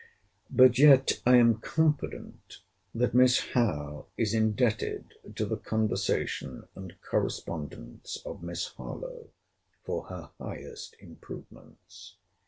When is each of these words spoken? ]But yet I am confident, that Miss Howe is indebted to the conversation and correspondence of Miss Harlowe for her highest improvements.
]But 0.49 0.79
yet 0.79 1.21
I 1.27 1.37
am 1.37 1.59
confident, 1.61 2.57
that 2.91 3.13
Miss 3.13 3.39
Howe 3.53 4.07
is 4.17 4.33
indebted 4.33 5.13
to 5.35 5.45
the 5.45 5.57
conversation 5.57 6.63
and 6.75 6.99
correspondence 7.07 8.17
of 8.25 8.41
Miss 8.41 8.65
Harlowe 8.69 9.29
for 9.83 10.05
her 10.05 10.31
highest 10.39 10.95
improvements. 10.99 12.15